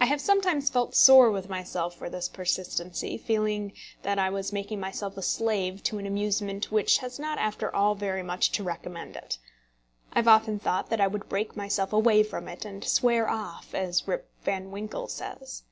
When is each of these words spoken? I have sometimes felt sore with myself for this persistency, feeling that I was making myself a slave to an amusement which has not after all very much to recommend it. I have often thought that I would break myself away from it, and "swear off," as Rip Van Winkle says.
I 0.00 0.06
have 0.06 0.22
sometimes 0.22 0.70
felt 0.70 0.94
sore 0.94 1.30
with 1.30 1.50
myself 1.50 1.94
for 1.94 2.08
this 2.08 2.26
persistency, 2.26 3.18
feeling 3.18 3.74
that 4.00 4.18
I 4.18 4.30
was 4.30 4.50
making 4.50 4.80
myself 4.80 5.14
a 5.18 5.20
slave 5.20 5.82
to 5.82 5.98
an 5.98 6.06
amusement 6.06 6.72
which 6.72 6.96
has 7.04 7.18
not 7.18 7.36
after 7.36 7.70
all 7.76 7.94
very 7.94 8.22
much 8.22 8.50
to 8.52 8.62
recommend 8.64 9.14
it. 9.14 9.36
I 10.14 10.20
have 10.20 10.28
often 10.28 10.58
thought 10.58 10.88
that 10.88 11.02
I 11.02 11.06
would 11.06 11.28
break 11.28 11.54
myself 11.54 11.92
away 11.92 12.22
from 12.22 12.48
it, 12.48 12.64
and 12.64 12.82
"swear 12.82 13.28
off," 13.28 13.74
as 13.74 14.08
Rip 14.08 14.30
Van 14.42 14.70
Winkle 14.70 15.06
says. 15.08 15.64